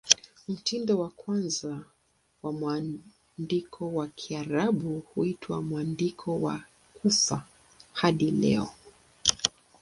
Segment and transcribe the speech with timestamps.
[0.47, 1.85] Mtindo wa kwanza
[2.43, 7.45] wa mwandiko wa Kiarabu huitwa "Mwandiko wa Kufa"
[7.93, 8.69] hadi leo.